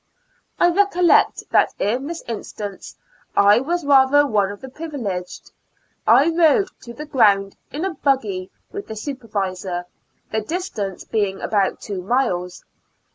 [0.59, 2.95] I recollect that in this instance
[3.37, 5.51] I was rather one of the privileged.
[6.07, 9.85] I rode to the ground in a buggy with the Supervisor,
[10.31, 12.65] the distance being about two miles.